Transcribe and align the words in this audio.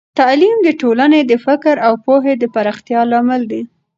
تعليم 0.19 0.57
د 0.63 0.69
ټولنې 0.81 1.19
د 1.25 1.33
فکر 1.45 1.75
او 1.87 1.93
پوهه 2.05 2.33
د 2.37 2.43
پراختیا 2.53 3.01
لامل 3.11 3.41
دی. 3.51 3.61